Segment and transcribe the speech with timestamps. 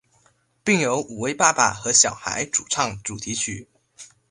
[0.63, 3.67] 并由五位爸爸和小孩主唱主题曲。